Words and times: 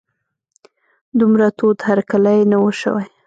دومره 1.19 1.47
تود 1.57 1.77
هرکلی 1.87 2.39
نه 2.51 2.57
و 2.63 2.67
شوی. 2.79 3.05